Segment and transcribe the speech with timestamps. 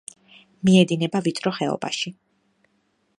[0.69, 2.15] მიედინება ვიწრო ხეობაში.